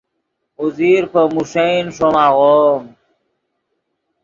اوزیر 0.59 1.03
پے 1.11 1.21
موݰین 1.33 1.85
ݰوم 1.95 2.15
آغوم 2.25 2.83